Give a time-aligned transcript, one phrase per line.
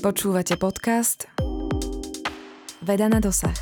[0.00, 1.28] Počúvate podcast
[2.80, 3.52] Veda na dosah.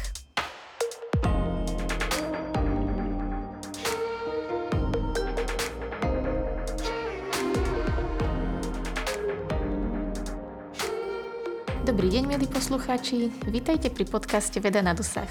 [11.83, 13.35] Dobrý deň, milí poslucháči.
[13.51, 15.27] Vítajte pri podcaste Veda na dosah.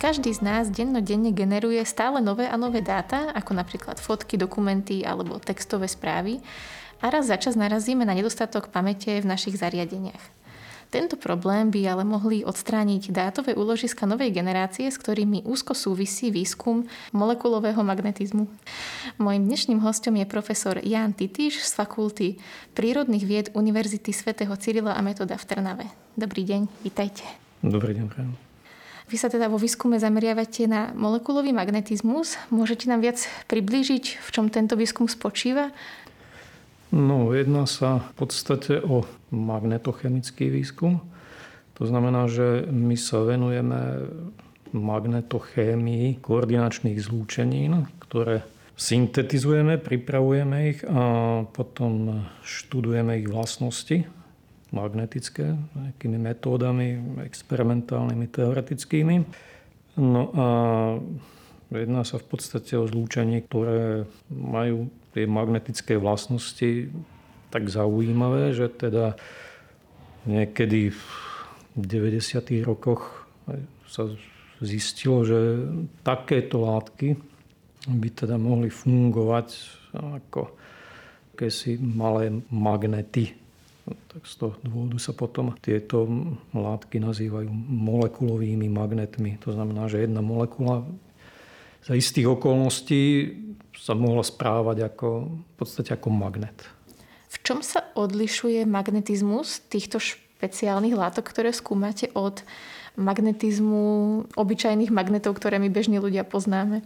[0.00, 5.36] Každý z nás dennodenne generuje stále nové a nové dáta, ako napríklad fotky, dokumenty alebo
[5.36, 6.40] textové správy
[7.00, 10.40] a raz za čas narazíme na nedostatok pamäte v našich zariadeniach.
[10.90, 16.82] Tento problém by ale mohli odstrániť dátové úložiska novej generácie, s ktorými úzko súvisí výskum
[17.14, 18.50] molekulového magnetizmu.
[19.22, 22.28] Mojím dnešným hostom je profesor Jan Titíš z Fakulty
[22.74, 25.86] prírodných vied Univerzity svätého Cyrila a Metoda v Trnave.
[26.18, 27.22] Dobrý deň, vítajte.
[27.62, 28.34] Dobrý deň, prajem.
[29.10, 32.34] Vy sa teda vo výskume zameriavate na molekulový magnetizmus.
[32.50, 35.70] Môžete nám viac priblížiť, v čom tento výskum spočíva?
[36.90, 40.98] No, jedná sa v podstate o magnetochemický výskum.
[41.78, 44.10] To znamená, že my sa venujeme
[44.74, 48.42] magnetochémii koordinačných zlúčenín, ktoré
[48.74, 51.02] syntetizujeme, pripravujeme ich a
[51.46, 54.06] potom študujeme ich vlastnosti
[54.70, 59.16] magnetické nejakými metódami experimentálnymi, teoretickými.
[59.98, 60.46] No a
[61.74, 66.90] jedná sa v podstate o zlúčenie, ktoré majú tie magnetické vlastnosti
[67.50, 69.18] tak zaujímavé, že teda
[70.26, 71.02] niekedy v
[71.74, 72.62] 90.
[72.62, 73.26] rokoch
[73.90, 74.06] sa
[74.62, 75.66] zistilo, že
[76.06, 77.18] takéto látky
[77.90, 79.48] by teda mohli fungovať
[79.96, 80.54] ako
[81.34, 83.32] akési malé magnety.
[83.88, 86.04] Tak z toho dôvodu sa potom tieto
[86.52, 89.40] látky nazývajú molekulovými magnetmi.
[89.42, 90.84] To znamená, že jedna molekula
[91.80, 93.32] za istých okolností
[93.80, 95.08] sa mohla správať ako,
[95.40, 96.68] v podstate ako magnet.
[97.32, 102.44] V čom sa odlišuje magnetizmus týchto špeciálnych látok, ktoré skúmate od
[103.00, 103.82] magnetizmu
[104.36, 106.84] obyčajných magnetov, ktoré my bežní ľudia poznáme?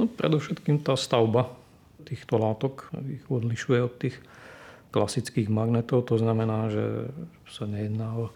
[0.00, 1.54] No, predovšetkým tá stavba
[2.02, 4.16] týchto látok ich odlišuje od tých
[4.90, 6.10] klasických magnetov.
[6.10, 7.14] To znamená, že
[7.46, 8.34] sa nejedná o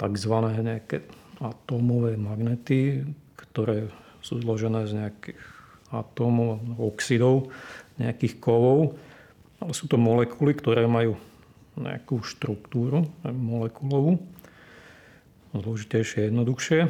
[0.00, 0.34] tzv.
[0.64, 1.04] nejaké
[1.36, 3.04] atómové magnety,
[3.36, 3.92] ktoré
[4.24, 5.55] sú zložené z nejakých
[5.92, 7.50] atómov, oxidov,
[7.96, 8.98] nejakých kovov,
[9.62, 11.16] ale sú to molekuly, ktoré majú
[11.76, 14.20] nejakú štruktúru molekulovú,
[15.52, 16.80] zložitejšie, jednoduchšie,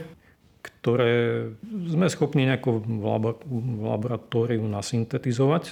[0.63, 1.47] ktoré
[1.91, 5.71] sme schopní nejako v laboratóriu nasyntetizovať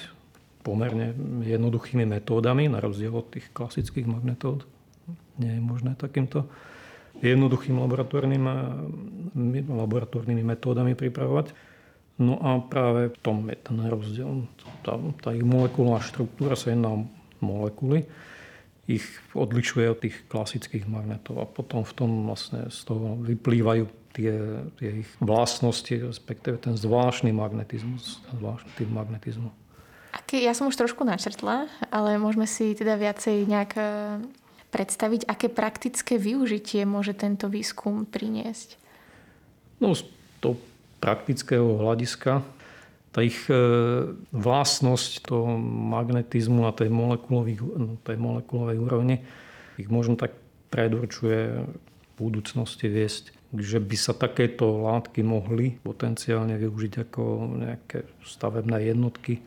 [0.65, 1.13] pomerne
[1.45, 4.65] jednoduchými metódami, na rozdiel od tých klasických magnetód.
[5.37, 6.49] Nie je možné takýmto
[7.21, 11.53] jednoduchým laboratórnymi, laboratórnymi metódami pripravovať.
[12.15, 14.47] No a práve v tom je ten rozdiel.
[14.87, 17.07] Tá, tá ich molekulová štruktúra sa jedná o
[17.43, 18.07] molekuly,
[18.85, 24.33] ich odlišuje od tých klasických magnetov a potom v tom vlastne z toho vyplývajú tie,
[24.79, 29.51] tie ich vlastnosti, respektíve ten zvláštny magnetizmus, zvláštny typ magnetizmu.
[30.15, 33.83] Aký, ja som už trošku načrtla, ale môžeme si teda viacej nejak e,
[34.71, 38.79] predstaviť, aké praktické využitie môže tento výskum priniesť?
[39.83, 39.91] No,
[40.39, 40.55] toho
[41.05, 42.41] praktického hľadiska
[43.13, 43.55] tá ich e,
[44.33, 45.55] vlastnosť toho
[45.95, 49.21] magnetizmu na tej, na tej molekulovej úrovni
[49.77, 50.35] ich možno tak
[50.73, 57.23] predurčuje v budúcnosti viesť, že by sa takéto látky mohli potenciálne využiť ako
[57.63, 59.39] nejaké stavebné jednotky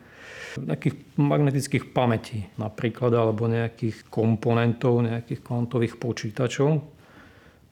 [0.56, 6.82] nejakých magnetických pamätí napríklad, alebo nejakých komponentov, nejakých kvantových počítačov.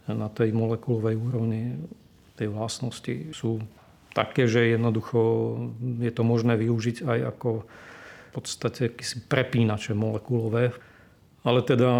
[0.06, 1.74] Na tej molekulovej úrovni
[2.38, 3.58] tej vlastnosti sú
[4.16, 5.20] také, že jednoducho
[6.00, 10.72] je to možné využiť aj ako v podstate akýsi prepínače molekulové.
[11.44, 11.92] Ale teda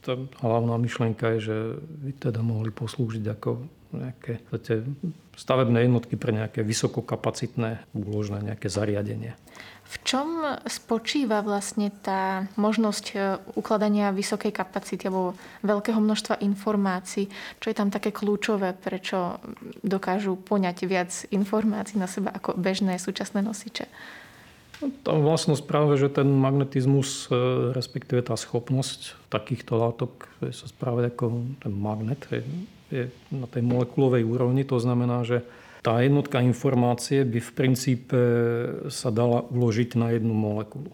[0.00, 4.40] tá hlavná myšlienka je, že by teda mohli poslúžiť ako nejaké
[5.36, 9.34] stavebné jednotky pre nejaké vysokokapacitné úložné nejaké zariadenie.
[9.90, 13.18] V čom spočíva vlastne tá možnosť e,
[13.58, 15.34] ukladania vysokej kapacity alebo
[15.66, 17.26] veľkého množstva informácií?
[17.58, 19.42] Čo je tam také kľúčové, prečo
[19.82, 23.90] dokážu poňať viac informácií na seba ako bežné súčasné nosiče?
[24.78, 31.10] No, tá vlastnosť práve, že ten magnetizmus, e, respektíve tá schopnosť takýchto látok sa správať
[31.10, 31.24] ako
[31.66, 32.30] ten magnet,
[32.90, 34.66] je, na tej molekulovej úrovni.
[34.66, 35.46] To znamená, že
[35.80, 38.20] tá jednotka informácie by v princípe
[38.92, 40.92] sa dala uložiť na jednu molekulu.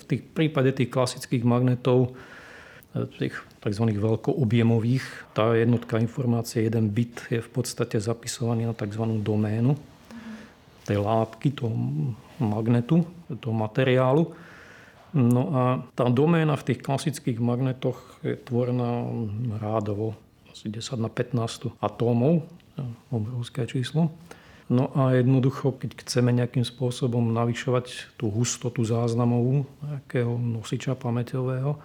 [0.00, 2.16] V tých prípade tých klasických magnetov,
[3.20, 3.84] tých tzv.
[3.92, 9.04] veľkoobjemových, tá jednotka informácie, jeden bit je v podstate zapisovaný na tzv.
[9.20, 9.76] doménu
[10.82, 11.72] tej látky, toho
[12.42, 13.06] magnetu,
[13.38, 14.34] toho materiálu.
[15.12, 15.62] No a
[15.92, 19.06] tá doména v tých klasických magnetoch je tvorená
[19.60, 20.16] rádovo
[20.68, 22.46] 10 na 15 atómov,
[23.10, 24.14] obrovské číslo.
[24.72, 31.76] No a jednoducho, keď chceme nejakým spôsobom navyšovať tú hustotu záznamovú nejakého nosiča pamäťového,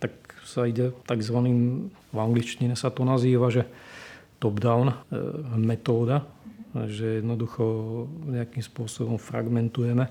[0.00, 0.12] tak
[0.46, 1.38] sa ide tzv.
[2.08, 3.68] v angličtine sa to nazýva, že
[4.40, 4.96] top-down e,
[5.60, 6.24] metóda,
[6.74, 7.64] že jednoducho
[8.28, 10.08] nejakým spôsobom fragmentujeme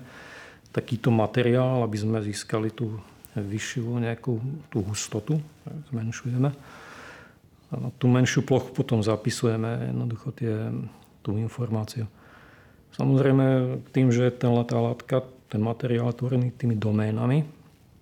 [0.74, 2.98] takýto materiál, aby sme získali tú
[3.34, 4.38] vyššiu nejakú
[4.70, 5.42] tú hustotu,
[5.90, 6.50] zmenšujeme.
[7.72, 10.70] Na tú menšiu plochu potom zapisujeme jednoducho tie
[11.24, 12.04] tú informáciu.
[12.94, 13.44] Samozrejme,
[13.90, 17.42] tým, že ten, tá látka, ten materiál je tvorený tými doménami,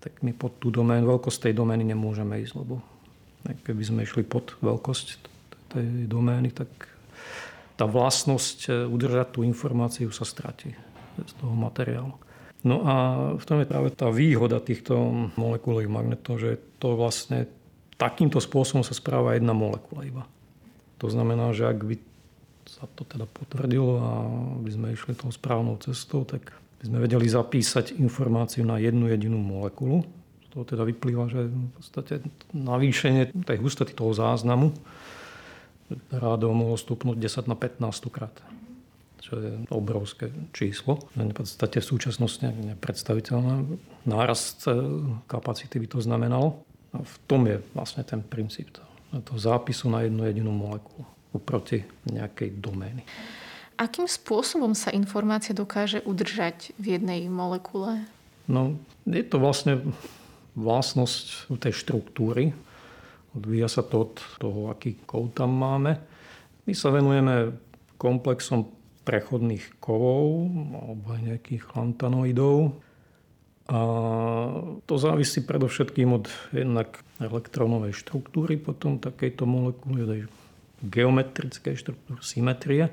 [0.03, 2.83] tak my pod tú doménu, veľkosť tej domény nemôžeme ísť, lebo
[3.65, 5.07] keby sme išli pod veľkosť
[5.73, 6.69] tej domény, tak
[7.79, 10.77] tá vlastnosť e, udržať tú informáciu sa stratí
[11.17, 12.13] z toho materiálu.
[12.63, 12.95] No a
[13.35, 14.95] v tom je práve tá výhoda týchto
[15.35, 17.51] molekulových magnetov, že to vlastne
[18.03, 20.27] takýmto spôsobom sa správa jedna molekula iba.
[20.99, 21.95] To znamená, že ak by
[22.67, 24.11] sa to teda potvrdilo a
[24.59, 26.51] by sme išli tou správnou cestou, tak
[26.83, 30.03] by sme vedeli zapísať informáciu na jednu jedinú molekulu.
[30.47, 32.15] Z toho teda vyplýva, že v podstate
[32.51, 34.75] navýšenie tej hustoty toho záznamu
[36.11, 38.35] rádo mohlo stupnúť 10 na 15 krát
[39.23, 40.99] čo je obrovské číslo.
[41.15, 43.79] V podstate v súčasnosti nepredstaviteľné.
[44.03, 44.75] Nárast e,
[45.31, 46.67] kapacity by to znamenalo.
[46.93, 48.69] A v tom je vlastne ten princíp
[49.13, 53.03] toho zápisu na jednu jedinú molekulu oproti nejakej domény.
[53.81, 58.05] Akým spôsobom sa informácia dokáže udržať v jednej molekule?
[58.45, 58.77] No,
[59.09, 59.81] je to vlastne
[60.53, 62.53] vlastnosť tej štruktúry.
[63.33, 65.97] Odvíja sa to od toho, aký kód tam máme.
[66.69, 67.57] My sa venujeme
[67.97, 68.69] komplexom
[69.03, 72.77] prechodných kovov alebo nejakých lantanoidov.
[73.71, 73.79] A
[74.87, 80.27] to závisí predovšetkým od jednak elektronovej štruktúry potom takejto molekuly,
[80.83, 82.91] geometrickej štruktúry, symetrie.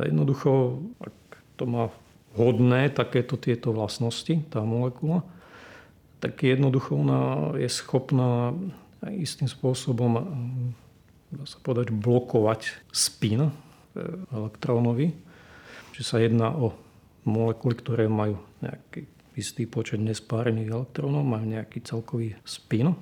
[0.00, 1.16] A jednoducho, ak
[1.60, 1.92] to má
[2.32, 5.20] hodné takéto tieto vlastnosti, tá molekula,
[6.24, 8.56] tak jednoducho ona je schopná
[9.04, 10.32] istým spôsobom
[11.32, 13.52] dá sa povedať, blokovať spin e,
[14.30, 15.16] elektrónový.
[15.96, 16.76] Čiže sa jedná o
[17.24, 22.92] molekuly, ktoré majú nejaký istý počet nespárených elektrónov, majú nejaký celkový spin.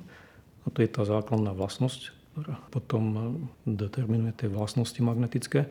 [0.63, 3.23] A to je tá základná vlastnosť ktorá potom eh,
[3.69, 5.69] determinuje tie vlastnosti magnetické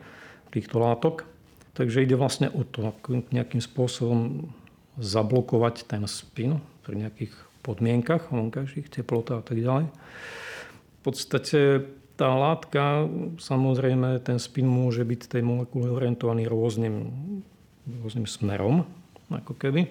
[0.53, 1.25] týchto látok.
[1.73, 2.91] Takže ide vlastne o to,
[3.31, 4.51] nejakým spôsobom
[4.99, 7.31] zablokovať ten spin pri nejakých
[7.63, 9.87] podmienkach, vonkajších, teplota a tak ďalej.
[9.87, 11.87] V podstate
[12.19, 13.07] tá látka,
[13.39, 17.15] samozrejme, ten spin môže byť tej molekule orientovaný rôznym,
[18.03, 18.83] rôznym smerom,
[19.31, 19.87] ako keby.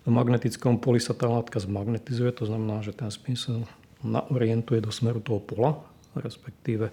[0.00, 3.60] V magnetickom poli sa tá látka zmagnetizuje, to znamená, že ten spin sa
[4.00, 5.76] naorientuje do smeru toho pola,
[6.16, 6.88] respektíve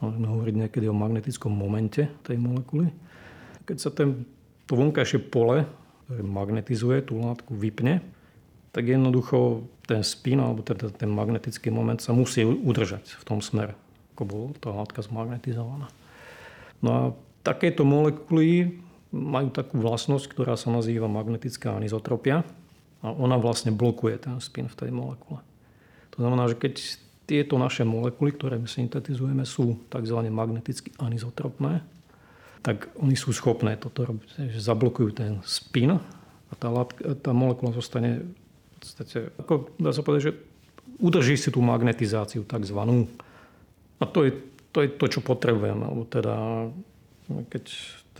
[0.00, 2.88] môžeme hovoriť niekedy o magnetickom momente tej molekuly.
[3.68, 4.24] Keď sa ten,
[4.64, 5.68] to vonkajšie pole,
[6.08, 8.00] ktoré magnetizuje tú látku, vypne,
[8.72, 13.76] tak jednoducho ten spin alebo teda ten magnetický moment sa musí udržať v tom smere,
[14.16, 15.92] ako bola tá látka zmagnetizovaná.
[16.80, 17.02] No a
[17.44, 22.46] takéto molekuly majú takú vlastnosť, ktorá sa nazýva magnetická anizotropia
[23.02, 25.42] a ona vlastne blokuje ten spin v tej molekule.
[26.14, 26.74] To znamená, že keď
[27.26, 30.18] tieto naše molekuly, ktoré my syntetizujeme, sú tzv.
[30.30, 31.82] magneticky anizotropné,
[32.60, 34.50] tak oni sú schopné toto robiť.
[34.50, 35.96] Že zablokujú ten spin
[36.50, 40.36] a tá, látka, tá molekula zostane v podstate, ako dá sa povedať, že
[40.98, 43.08] udrží si tú magnetizáciu takzvanú.
[44.02, 44.32] A to je,
[44.74, 45.86] to je to, čo potrebujeme.
[45.86, 46.66] Lebo teda,
[47.48, 47.64] keď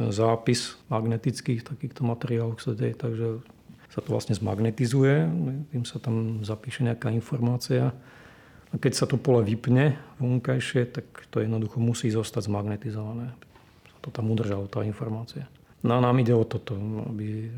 [0.00, 3.44] ten zápis magnetických takýchto materiálov sa deje, takže
[3.92, 5.28] sa to vlastne zmagnetizuje,
[5.76, 7.92] tým sa tam zapíše nejaká informácia.
[8.72, 13.28] A keď sa to pole vypne vonkajšie, tak to jednoducho musí zostať zmagnetizované.
[13.92, 15.44] Sa to tam udržalo, tá informácia.
[15.84, 16.80] No a nám ide o toto,
[17.10, 17.52] aby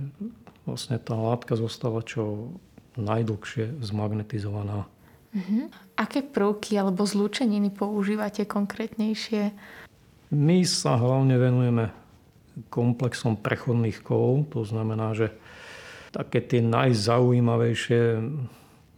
[0.66, 2.50] vlastne tá látka zostala čo
[2.98, 4.90] najdlhšie zmagnetizovaná.
[5.30, 5.70] Uh-huh.
[5.94, 9.54] Aké prvky alebo zlúčeniny používate konkrétnejšie?
[10.32, 12.01] My sa hlavne venujeme
[12.68, 14.50] komplexom prechodných kovov.
[14.52, 15.32] To znamená, že
[16.12, 18.20] také tie najzaujímavejšie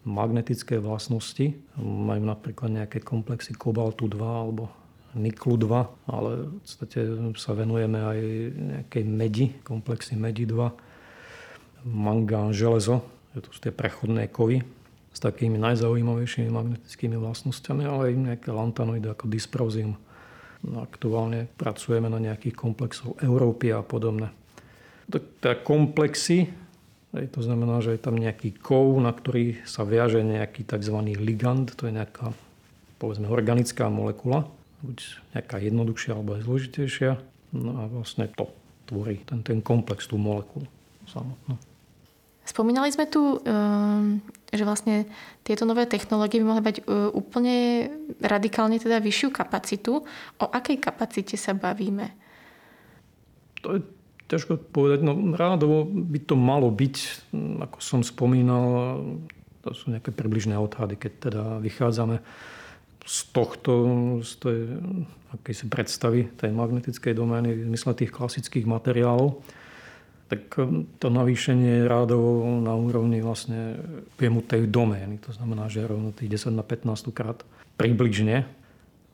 [0.04, 1.54] magnetické vlastnosti.
[1.80, 4.68] Majú napríklad nejaké komplexy kobaltu 2 alebo
[5.14, 7.06] niklu 2, ale v podstate
[7.38, 8.18] sa venujeme aj
[8.54, 14.62] nejakej medi, komplexy medi 2, mangán, železo, to sú tie prechodné kovy
[15.14, 19.94] s takými najzaujímavejšími magnetickými vlastnosťami, ale aj nejaké lantanoidy ako dysprozium.
[20.64, 24.32] Aktuálne pracujeme na nejakých komplexoch Európy a podobne.
[25.12, 26.48] Tak, tak komplexy
[27.14, 31.14] To znamená, že je tam nejaký kov, na ktorý sa viaže nejaký tzv.
[31.14, 32.34] ligand, to je nejaká
[32.98, 34.50] povedzme organická molekula,
[34.82, 34.98] buď
[35.36, 37.12] nejaká jednoduchšia alebo aj zložitejšia.
[37.54, 38.50] No a vlastne to
[38.90, 40.66] tvorí ten, ten komplex, tú molekulu
[41.06, 41.54] samotnú.
[42.44, 44.20] Spomínali sme tu, ehm,
[44.52, 45.08] že vlastne
[45.40, 46.82] tieto nové technológie by mohli mať e,
[47.16, 47.56] úplne
[48.20, 50.04] radikálne teda vyššiu kapacitu.
[50.38, 52.12] O akej kapacite sa bavíme?
[53.64, 53.80] To je
[54.28, 55.00] ťažko povedať.
[55.04, 56.96] No, rádovo by to malo byť,
[57.64, 59.00] ako som spomínal,
[59.64, 62.20] to sú nejaké približné odhady, keď teda vychádzame
[63.04, 63.72] z tohto,
[64.24, 64.58] z tej
[65.40, 69.44] akejsi predstavy tej magnetickej domény v zmysle tých klasických materiálov,
[70.24, 70.56] tak
[70.98, 73.76] to navýšenie je rádovo na úrovni vlastne
[74.16, 75.20] objemu tej domény.
[75.28, 77.44] To znamená, že rovno tých 10 na 15 krát
[77.76, 78.48] približne.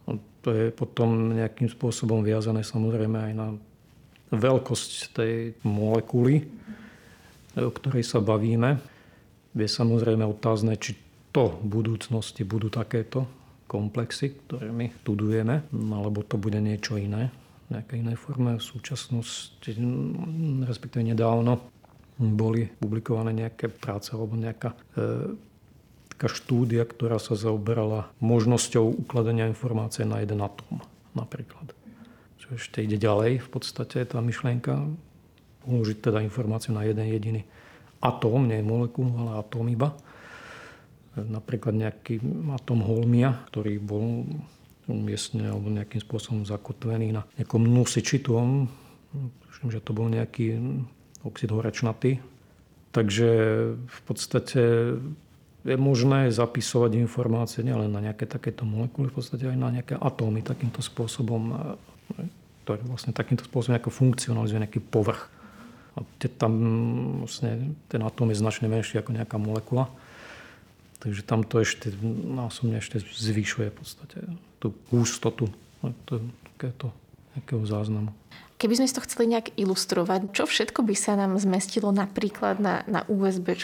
[0.07, 3.49] No, to je potom nejakým spôsobom viazané samozrejme aj na
[4.31, 5.35] veľkosť tej
[5.67, 6.47] molekuly,
[7.59, 8.79] o ktorej sa bavíme.
[9.51, 10.95] Je samozrejme otázne, či
[11.35, 13.27] to v budúcnosti budú takéto
[13.67, 17.31] komplexy, ktoré my studujeme, alebo to bude niečo iné,
[17.71, 18.59] nejaké inej forme.
[18.59, 19.71] V súčasnosti,
[20.67, 21.63] respektíve nedávno,
[22.21, 25.33] boli publikované nejaké práce alebo nejaká e,
[26.13, 30.85] taká štúdia, ktorá sa zaoberala možnosťou ukladania informácie na jeden atóm
[31.17, 31.75] napríklad
[32.51, 34.91] ešte ide ďalej v podstate tá myšlienka
[35.71, 37.43] uložiť teda informáciu na jeden jediný
[38.03, 39.95] atóm, nie molekulu, ale atóm iba.
[41.15, 42.19] Napríklad nejaký
[42.57, 44.25] atóm holmia, ktorý bol
[44.91, 48.67] umiestnený alebo nejakým spôsobom zakotvený na nejakom nosičitom.
[49.51, 50.59] Myslím, že to bol nejaký
[51.23, 52.19] oxid horečnatý.
[52.91, 53.29] Takže
[53.79, 54.63] v podstate
[55.63, 60.43] je možné zapisovať informácie nielen na nejaké takéto molekuly, v podstate aj na nejaké atómy
[60.43, 61.77] takýmto spôsobom
[62.65, 65.27] ktorý vlastne takýmto spôsobom ako funkcionalizuje nejaký povrch.
[65.99, 66.07] A
[66.39, 66.53] tam
[67.27, 69.91] vlastne ten atóm je značne menší ako nejaká molekula.
[71.01, 71.93] Takže tam to ešte
[72.29, 74.17] násobne ešte zvyšuje v podstate
[74.61, 75.49] tú hustotu
[75.81, 76.93] takéto
[77.33, 78.13] nejakého záznamu.
[78.61, 82.85] Keby sme si to chceli nejak ilustrovať, čo všetko by sa nám zmestilo napríklad na,
[82.85, 83.57] na USB?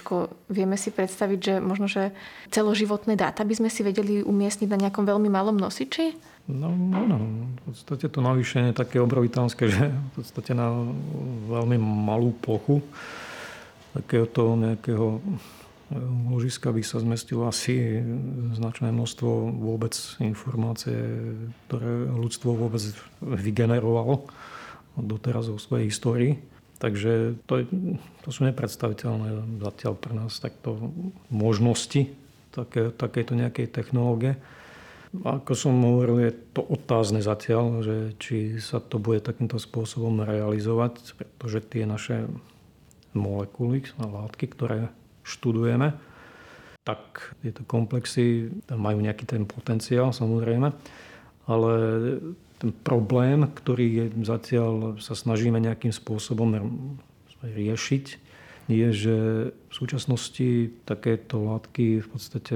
[0.49, 2.17] Vieme si predstaviť, že možno, že
[2.49, 6.17] celoživotné dáta by sme si vedeli umiestniť na nejakom veľmi malom nosiči?
[6.49, 7.17] No, no, no.
[7.61, 10.73] V podstate to navýšenie je také obrovitánske, že v podstate na
[11.53, 12.81] veľmi malú plochu
[13.93, 15.21] takéhoto nejakého
[16.31, 18.03] ložiska by sa zmestilo asi
[18.59, 20.99] značné množstvo vôbec informácie,
[21.67, 22.83] ktoré ľudstvo vôbec
[23.23, 24.27] vygenerovalo
[24.99, 26.33] doteraz vo svojej histórii.
[26.77, 27.65] Takže to, je,
[28.21, 30.93] to sú nepredstaviteľné zatiaľ pre nás takto
[31.33, 32.13] možnosti
[32.53, 34.37] také, takéto nejakej technológie.
[35.17, 41.17] Ako som hovoril, je to otázne zatiaľ, že či sa to bude takýmto spôsobom realizovať,
[41.17, 42.29] pretože tie naše
[43.17, 44.93] molekuly látky, ktoré
[45.27, 45.93] študujeme,
[46.87, 50.71] tak tieto komplexy majú nejaký ten potenciál samozrejme,
[51.51, 51.73] ale
[52.57, 56.55] ten problém, ktorý je zatiaľ sa snažíme nejakým spôsobom
[57.43, 58.05] riešiť,
[58.67, 59.17] je, že
[59.51, 62.55] v súčasnosti takéto látky v podstate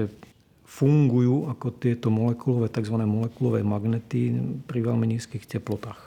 [0.67, 2.95] fungujú ako tieto molekulové, tzv.
[3.03, 4.35] molekulové magnety
[4.67, 5.99] pri veľmi nízkych teplotách.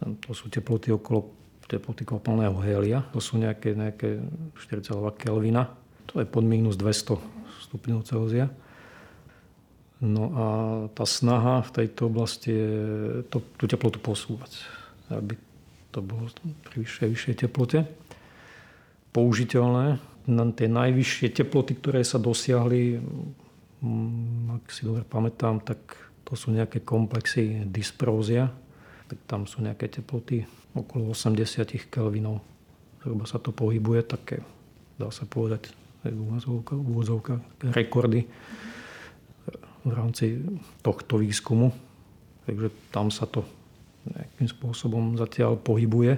[0.00, 3.06] To sú teploty okolo teploty kopalného helia.
[3.14, 4.22] To sú nejaké, nejaké
[4.58, 5.70] 4,2 Kelvina.
[6.12, 7.18] To je pod minus 200
[7.68, 8.50] stupňov Celzia.
[10.02, 10.46] No a
[10.98, 12.74] tá snaha v tejto oblasti je
[13.30, 14.66] to, tú teplotu posúvať,
[15.14, 15.38] aby
[15.94, 16.26] to bolo
[16.66, 17.86] pri vyššej, vyššej teplote
[19.14, 20.02] použiteľné.
[20.26, 22.98] Na tie najvyššie teploty, ktoré sa dosiahli
[23.82, 28.54] Mm, ak si dobre pamätám, tak to sú nejaké komplexy dysprózia.
[29.12, 32.40] Tak tam sú nejaké teploty okolo 80 kelvinov.
[33.04, 34.40] Zhruba sa to pohybuje, také,
[34.96, 35.68] dá sa povedať,
[36.08, 37.36] úvodzovka,
[37.76, 38.24] rekordy
[39.84, 40.40] v rámci
[40.80, 41.76] tohto výskumu.
[42.48, 43.44] Takže tam sa to
[44.08, 46.16] nejakým spôsobom zatiaľ pohybuje.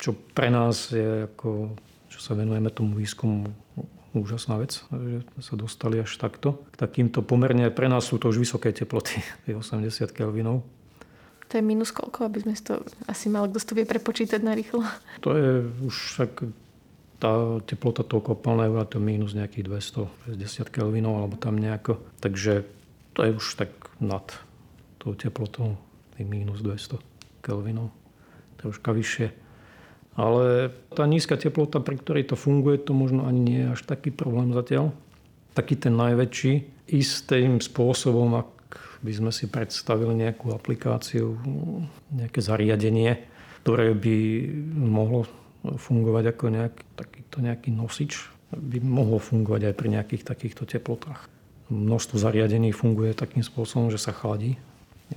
[0.00, 1.76] Čo pre nás je, ako,
[2.08, 3.52] čo sa venujeme tomu výskumu,
[4.16, 6.64] úžasná vec, že sa dostali až takto.
[6.72, 9.20] K takýmto pomerne, pre nás sú to už vysoké teploty,
[9.52, 10.64] 80 Kelvinov.
[11.56, 14.84] To je minus koľko, aby sme to asi mal kto to vie prepočítať na rýchlo?
[15.24, 16.44] To je už však
[17.16, 17.32] tá
[17.64, 19.64] teplota toho kopalného to minus nejakých
[20.28, 21.96] 260 Kelvinov alebo tam nejako.
[22.20, 22.68] Takže
[23.16, 23.72] to je už tak
[24.04, 24.28] nad
[25.00, 25.80] tou teplotou,
[26.20, 27.00] tých minus 200
[27.40, 27.88] Kelvinov.
[28.60, 29.32] Troška vyššie.
[30.20, 34.12] Ale tá nízka teplota, pri ktorej to funguje, to možno ani nie je až taký
[34.12, 34.92] problém zatiaľ.
[35.56, 38.48] Taký ten najväčší, istým spôsobom, ak
[39.02, 41.38] by sme si predstavili nejakú aplikáciu,
[42.10, 43.22] nejaké zariadenie,
[43.62, 44.16] ktoré by
[44.74, 45.26] mohlo
[45.66, 48.12] fungovať ako nejaký, takýto nejaký nosič,
[48.54, 51.26] by mohol fungovať aj pri nejakých takýchto teplotách.
[51.66, 54.54] Množstvo zariadení funguje takým spôsobom, že sa chladí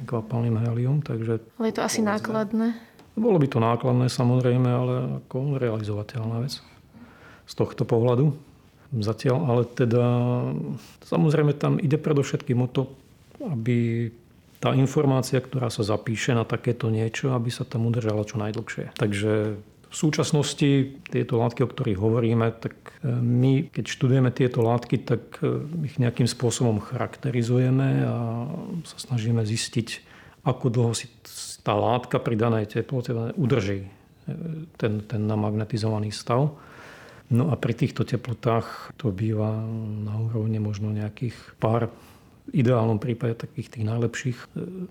[0.06, 1.01] kvapalným helium.
[1.06, 2.74] Takže ale je to asi nákladné?
[3.13, 6.62] Bolo by to nákladné samozrejme, ale ako realizovateľná vec
[7.46, 8.34] z tohto pohľadu.
[8.89, 10.06] Zatiaľ, ale teda
[11.06, 12.89] samozrejme tam ide predovšetkým o to,
[13.43, 14.10] aby
[14.60, 18.91] tá informácia, ktorá sa zapíše na takéto niečo, aby sa tam udržala čo najdlhšie.
[19.00, 19.55] Takže
[19.89, 25.41] v súčasnosti tieto látky, o ktorých hovoríme, tak e, my, keď študujeme tieto látky, tak
[25.41, 28.46] e, ich nejakým spôsobom charakterizujeme a
[28.86, 30.05] sa snažíme zistiť,
[30.46, 31.10] ako dlho si
[31.65, 33.89] tá látka pri danej teplote udrží e,
[34.77, 36.53] ten, ten namagnetizovaný stav.
[37.29, 39.58] No a pri týchto teplotách to býva
[40.05, 41.89] na úrovni možno nejakých pár
[42.53, 44.38] ideálnom prípade takých tých najlepších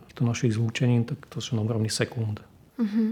[0.08, 2.40] týchto našich zlúčenín, tak to sú na úrovni sekúnd.
[2.78, 3.08] Mm-hmm.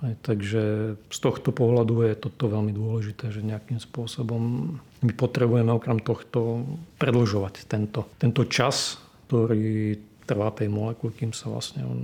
[0.00, 4.40] Aj, takže z tohto pohľadu je toto veľmi dôležité, že nejakým spôsobom
[4.80, 6.64] my potrebujeme okrem tohto
[6.96, 8.96] predlžovať tento, tento čas,
[9.28, 12.00] ktorý trvá tej molekuly, kým sa vlastne on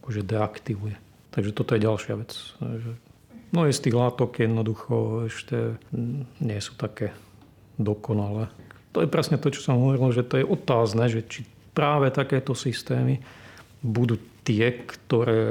[0.00, 0.96] akože deaktivuje.
[1.36, 2.32] Takže toto je ďalšia vec.
[3.52, 5.76] No je z tých látok jednoducho ešte
[6.40, 7.12] nie sú také
[7.76, 8.48] dokonalé.
[8.96, 11.44] To je presne to, čo som hovoril, že to je otázne, že či
[11.76, 13.20] práve takéto systémy
[13.84, 15.44] budú tie, ktoré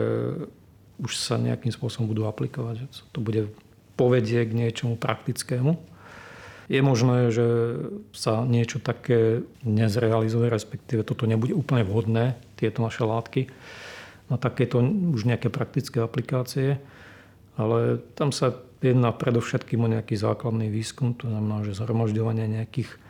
[0.97, 2.89] už sa nejakým spôsobom budú aplikovať.
[2.89, 3.41] Že to bude
[3.93, 5.77] povedie k niečomu praktickému.
[6.65, 7.45] Je možné, že
[8.17, 13.53] sa niečo také nezrealizuje, respektíve toto nebude úplne vhodné, tieto naše látky,
[14.33, 16.81] na takéto už nejaké praktické aplikácie.
[17.61, 23.04] Ale tam sa jedná predovšetkým o nejaký základný výskum, to znamená, že zhromažďovanie nejakých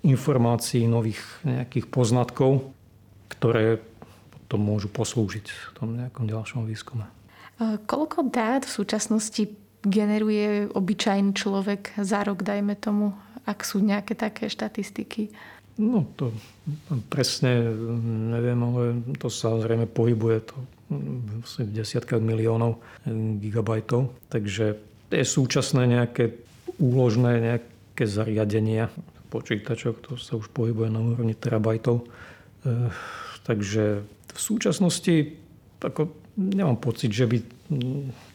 [0.00, 2.72] informácií, nových nejakých poznatkov,
[3.28, 3.80] ktoré
[4.32, 7.06] potom môžu poslúžiť v tom nejakom ďalšom výskume.
[7.84, 9.44] Koľko dát v súčasnosti
[9.84, 13.12] generuje obyčajný človek za rok, dajme tomu,
[13.44, 15.32] ak sú nejaké také štatistiky?
[15.80, 16.32] No to
[17.08, 17.72] presne
[18.32, 18.82] neviem, ale
[19.16, 20.56] to sa zrejme pohybuje to
[20.90, 22.80] v desiatkách miliónov
[23.40, 24.12] gigabajtov.
[24.28, 24.76] Takže
[25.08, 26.36] tie súčasné nejaké
[26.76, 28.92] úložné nejaké zariadenia
[29.30, 32.02] počítačov, to sa už pohybuje na úrovni terabajtov.
[32.02, 32.04] E,
[33.46, 35.38] takže v súčasnosti
[35.80, 37.38] ako nemám pocit, že by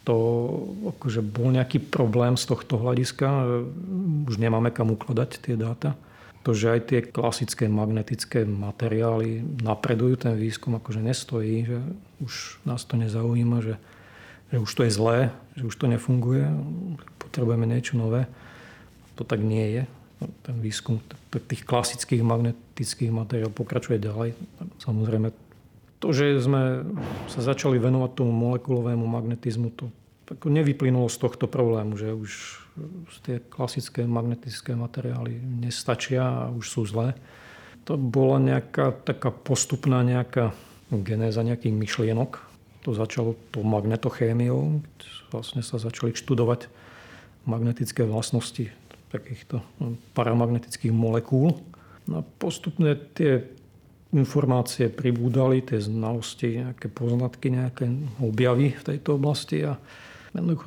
[0.07, 0.17] to
[0.95, 3.27] akože bol nejaký problém z tohto hľadiska.
[4.25, 5.99] Už nemáme kam ukladať tie dáta.
[6.45, 11.81] To, že aj tie klasické magnetické materiály napredujú, ten výskum akože nestojí, že
[12.21, 13.75] už nás to nezaujíma, že,
[14.53, 15.19] že už to je zlé,
[15.57, 16.45] že už to nefunguje,
[17.17, 18.29] potrebujeme niečo nové.
[19.17, 19.83] To tak nie je.
[20.19, 24.31] Ten výskum tých klasických magnetických materiálov pokračuje ďalej.
[24.79, 25.35] Samozrejme,
[25.99, 26.87] to, že sme
[27.27, 29.91] sa začali venovať tomu molekulovému magnetizmu, to
[30.45, 32.31] nevyplynulo z tohto problému, že už
[33.27, 37.13] tie klasické magnetické materiály nestačia a už sú zlé.
[37.85, 40.55] To bola nejaká taká postupná nejaká
[40.89, 42.41] genéza nejakých myšlienok.
[42.85, 44.81] To začalo tou magnetochémiou.
[45.29, 46.69] Vlastne sa začali študovať
[47.45, 48.73] magnetické vlastnosti
[49.15, 49.63] takýchto
[50.11, 51.55] paramagnetických molekúl.
[52.05, 53.47] No a postupne tie
[54.15, 57.89] informácie pribúdali, tie znalosti, nejaké poznatky, nejaké
[58.23, 59.75] objavy v tejto oblasti a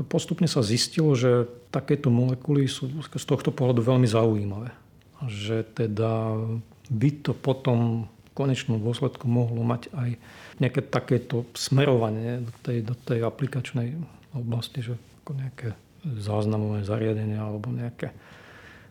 [0.08, 4.72] postupne sa zistilo, že takéto molekuly sú z tohto pohľadu veľmi zaujímavé.
[5.28, 6.36] Že teda
[6.88, 10.10] by to potom v konečnom dôsledku mohlo mať aj
[10.58, 13.96] nejaké takéto smerovanie do tej, do tej aplikačnej
[14.32, 15.68] oblasti, že ako nejaké
[16.18, 18.14] záznamové zariadenia alebo nejaké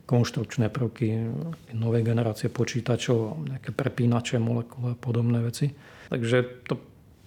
[0.08, 1.28] konštrukčné prvky
[1.76, 5.76] novej generácie počítačov, nejaké prepínače, molekuly a podobné veci.
[6.08, 6.80] Takže to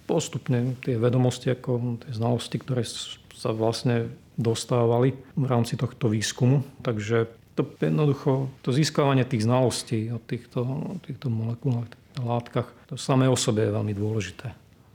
[0.09, 2.83] postupne tie vedomosti, ako tie znalosti, ktoré
[3.37, 6.65] sa vlastne dostávali v rámci tohto výskumu.
[6.81, 13.29] Takže to jednoducho, to získavanie tých znalostí o týchto, o týchto molekulách, látkach, to samé
[13.29, 14.51] o sebe je veľmi dôležité,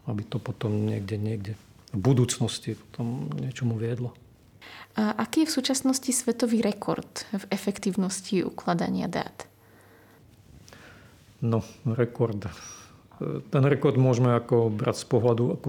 [0.09, 1.53] aby to potom niekde, niekde
[1.93, 4.11] v budúcnosti potom niečomu viedlo.
[4.95, 9.43] A aký je v súčasnosti svetový rekord v efektívnosti ukladania dát?
[11.43, 12.47] No, rekord.
[13.51, 15.67] Ten rekord môžeme ako brať z pohľadu ako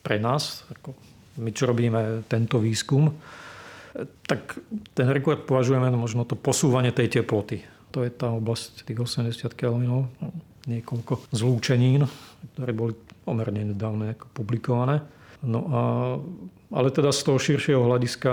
[0.00, 0.96] pre nás, ako
[1.40, 3.12] my čo robíme tento výskum,
[4.24, 4.56] tak
[4.96, 7.60] ten rekord považujeme možno to posúvanie tej teploty.
[7.92, 10.08] To je tá oblasť tých 80 Kelvinov,
[10.64, 12.08] niekoľko zlúčenín,
[12.56, 15.04] ktoré boli pomerne nedávno publikované.
[15.42, 15.80] No a,
[16.70, 18.32] ale teda z toho širšieho hľadiska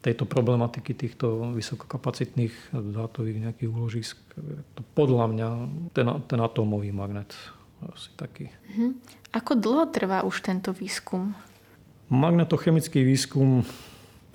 [0.00, 4.16] tejto problematiky týchto vysokokapacitných dátových nejakých úložisk,
[4.72, 5.48] to podľa mňa
[5.92, 7.36] ten, ten atómový magnet
[7.92, 8.48] asi taký.
[8.74, 8.88] Mhm.
[9.36, 11.36] Ako dlho trvá už tento výskum?
[12.08, 13.68] Magnetochemický výskum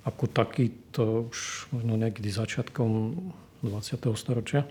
[0.04, 3.18] ako taký, to už možno niekedy začiatkom
[3.64, 4.14] 20.
[4.20, 4.68] storočia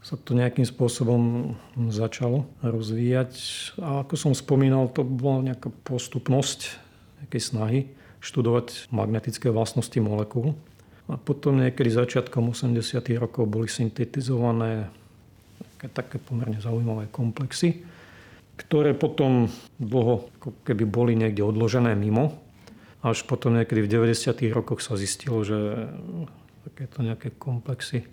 [0.00, 1.52] sa to nejakým spôsobom
[1.92, 3.32] začalo rozvíjať.
[3.84, 6.80] A ako som spomínal, to bola nejaká postupnosť
[7.20, 7.80] nejakej snahy
[8.24, 10.56] študovať magnetické vlastnosti molekúl.
[11.10, 12.80] A potom niekedy začiatkom 80.
[13.20, 14.88] rokov boli syntetizované
[15.76, 17.84] také, také pomerne zaujímavé komplexy,
[18.56, 19.48] ktoré potom
[19.80, 20.28] dlho
[20.64, 22.40] keby boli niekde odložené mimo.
[23.00, 24.52] Až potom niekedy v 90.
[24.52, 25.88] rokoch sa zistilo, že
[26.68, 28.04] takéto nejaké komplexy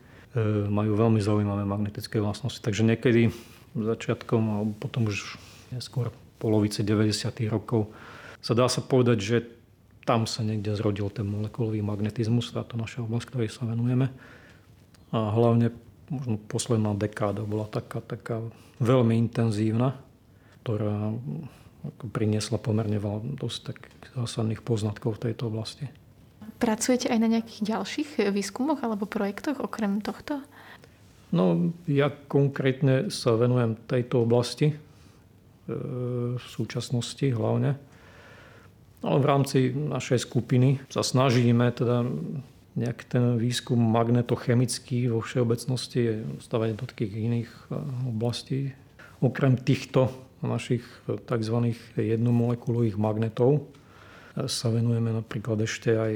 [0.70, 2.62] majú veľmi zaujímavé magnetické vlastnosti.
[2.62, 3.34] Takže niekedy
[3.74, 5.38] začiatkom a potom už
[5.74, 7.50] neskôr polovice 90.
[7.50, 7.90] rokov
[8.42, 9.38] sa dá sa povedať, že
[10.08, 14.08] tam sa niekde zrodil ten molekulový magnetizmus, táto naša oblasť, ktorej sa venujeme.
[15.12, 15.76] A hlavne
[16.08, 18.40] možno posledná dekáda bola taká, taká
[18.80, 20.00] veľmi intenzívna,
[20.64, 21.12] ktorá
[22.16, 23.78] priniesla pomerne veľa dosť tak
[24.16, 25.92] zásadných poznatkov v tejto oblasti.
[26.58, 30.42] Pracujete aj na nejakých ďalších výskumoch alebo projektoch okrem tohto?
[31.30, 34.76] No, ja konkrétne sa venujem tejto oblasti e,
[36.40, 37.76] v súčasnosti hlavne.
[39.04, 42.08] Ale v rámci našej skupiny sa snažíme teda
[42.80, 47.62] nejak ten výskum magnetochemický vo všeobecnosti stavať do takých iných e,
[48.08, 48.60] oblastí.
[49.20, 50.10] Okrem týchto
[50.42, 51.58] našich tzv.
[51.98, 53.66] jednomolekulových magnetov
[54.46, 56.14] sa venujeme napríklad ešte aj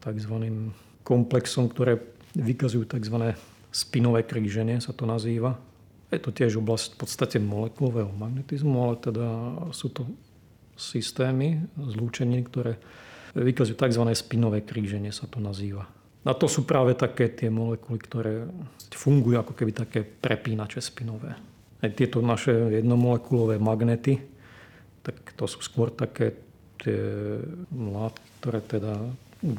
[0.00, 0.34] tzv.
[1.04, 2.00] komplexom, ktoré
[2.32, 3.36] vykazujú tzv.
[3.68, 5.60] spinové kríženie, sa to nazýva.
[6.08, 9.28] Je to tiež oblasť v podstate molekulového magnetizmu, ale teda
[9.76, 10.08] sú to
[10.80, 12.80] systémy zlúčení, ktoré
[13.36, 14.04] vykazujú tzv.
[14.16, 15.84] spinové kríženie, sa to nazýva.
[16.20, 18.44] A to sú práve také tie molekuly, ktoré
[18.92, 21.32] fungujú ako keby také prepínače spinové.
[21.80, 24.20] Aj tieto naše jednomolekulové magnety,
[25.00, 26.49] tak to sú skôr také
[26.80, 27.00] tie
[27.70, 28.94] látky, ktoré teda,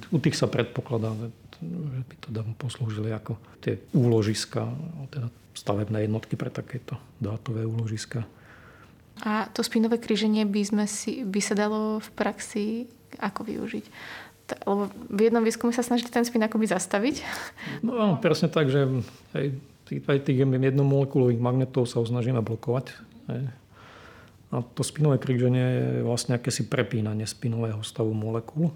[0.10, 1.14] u tých sa predpokladá,
[1.62, 4.66] že by teda poslúžili ako tie úložiska,
[5.14, 8.26] teda stavebné jednotky pre takéto dátové úložiska.
[9.22, 12.66] A to spinové kríženie by, sme si, by sa dalo v praxi
[13.22, 13.86] ako využiť?
[14.66, 17.24] Lebo v jednom výskume sa snažíte ten spin akoby zastaviť.
[17.86, 18.84] No áno, presne tak, že
[19.32, 19.56] aj
[20.00, 22.96] aj tých jednomolekulových magnetov sa ho snažíme blokovať.
[23.28, 23.52] Hej.
[24.52, 28.76] A to spinové kríženie je vlastne akési prepínanie spinového stavu molekúl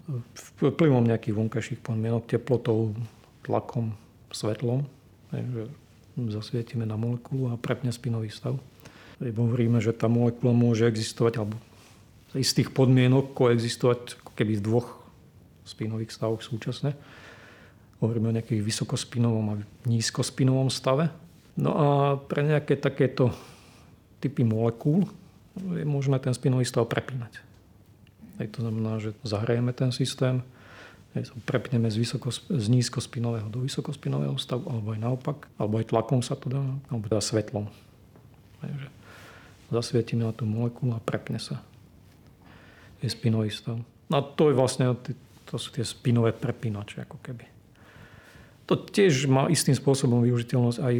[0.59, 2.95] vplyvom nejakých vonkajších podmienok, teplotou,
[3.43, 3.91] tlakom,
[4.31, 4.88] svetlom.
[5.35, 5.63] Hej, že
[6.31, 8.55] zasvietime na molekulu a prepne spinový stav
[9.19, 11.55] hovoríme, že tá molekula môže existovať alebo
[12.35, 14.88] z istých podmienok koexistovať ako keby v dvoch
[15.63, 16.93] spinových stavoch súčasne.
[18.03, 21.09] Hovoríme o nejakých vysokospinovom a nízkospinovom stave.
[21.55, 21.88] No a
[22.19, 23.31] pre nejaké takéto
[24.19, 25.07] typy molekúl
[25.87, 27.39] možné ten spinový stav prepínať.
[28.35, 30.43] Aj to znamená, že zahrajeme ten systém,
[31.47, 36.35] prepneme z, vysoko, z nízkospinového do vysokospinového stavu, alebo aj naopak, alebo aj tlakom sa
[36.35, 36.59] to dá,
[36.91, 37.71] alebo teda svetlom.
[38.59, 38.87] Takže
[39.71, 41.63] zasvietime na tú molekulu a prepne sa.
[42.99, 43.79] Je spinový stav.
[44.11, 44.91] No a to je vlastne,
[45.47, 47.54] to sú tie spinové prepínače, ako keby.
[48.65, 50.95] To tiež má istým spôsobom využiteľnosť aj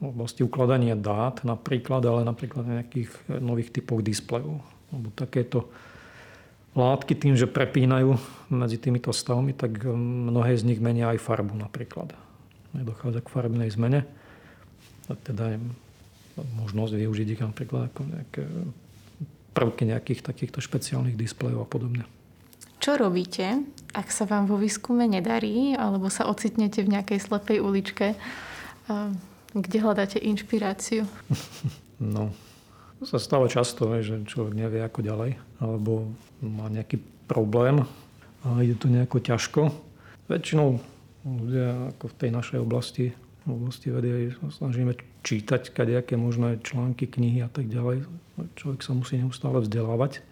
[0.00, 4.64] v oblasti ukladania dát napríklad, ale napríklad nejakých nových typov displejov.
[4.88, 5.68] Lebo takéto
[6.72, 8.16] látky tým, že prepínajú
[8.48, 12.16] medzi týmito stavmi, tak mnohé z nich menia aj farbu napríklad.
[12.72, 14.08] Dochádza k farbnej zmene.
[15.10, 15.60] A teda
[16.40, 18.42] možnosť využiť ich napríklad ako nejaké
[19.52, 22.06] prvky nejakých takýchto špeciálnych displejov a podobne.
[22.80, 23.60] Čo robíte,
[23.92, 28.16] ak sa vám vo výskume nedarí, alebo sa ocitnete v nejakej slepej uličke,
[29.52, 31.04] kde hľadáte inšpiráciu?
[32.00, 32.32] No,
[32.96, 36.08] to sa stáva často, že človek nevie ako ďalej, alebo
[36.40, 36.96] má nejaký
[37.28, 37.84] problém
[38.40, 39.68] a ide to nejako ťažko.
[40.24, 40.80] Väčšinou
[41.28, 43.12] ľudia ako v tej našej oblasti
[43.48, 44.92] v oblasti vedy snažíme
[45.24, 48.04] čítať kadejaké možné články, knihy a tak ďalej.
[48.56, 50.24] Človek sa musí neustále vzdelávať.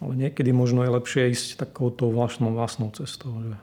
[0.00, 3.32] Ale niekedy možno je lepšie ísť takouto vlastnou, vlastnou cestou.
[3.32, 3.54] Že,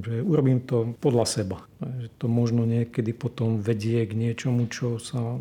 [0.00, 1.58] že urobím to podľa seba.
[1.80, 5.36] Že to možno niekedy potom vedie k niečomu, čo sa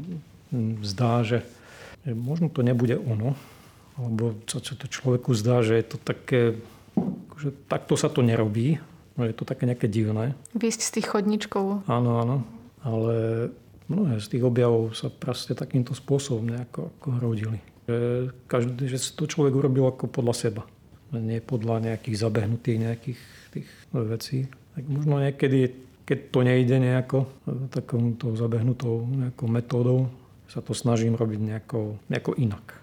[0.84, 1.46] zdá, že,
[2.04, 3.38] že možno to nebude ono.
[4.00, 6.56] Alebo čo to človeku zdá, že je to také,
[7.40, 8.80] že takto sa to nerobí.
[9.20, 10.32] Je to také nejaké divné.
[10.56, 11.84] Vysť z tých chodničkov.
[11.92, 12.38] Áno, áno
[12.84, 13.48] ale
[13.92, 17.60] mnohé z tých objavov sa proste takýmto spôsobom nejako ako rodili.
[17.90, 17.98] Že,
[18.46, 20.62] každý, že to človek urobil ako podľa seba.
[21.10, 24.46] Nie podľa nejakých zabehnutých nejakých tých vecí.
[24.78, 25.74] Tak možno niekedy,
[26.06, 27.26] keď to nejde nejako,
[27.74, 30.00] takouto zabehnutou nejakou metódou,
[30.46, 32.78] sa to snažím robiť nejako, nejako inak.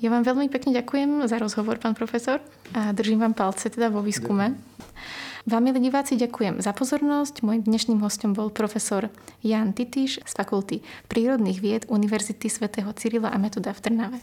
[0.00, 2.40] Ja vám veľmi pekne ďakujem za rozhovor, pán profesor,
[2.72, 4.56] a držím vám palce teda vo výskume.
[4.56, 7.44] Ďakujem Vám, milí diváci, ďakujem za pozornosť.
[7.44, 9.12] Mojím dnešným hostom bol profesor
[9.44, 14.18] Jan Titiš z Fakulty prírodných vied Univerzity svätého Cyrila a Metoda v Trnave.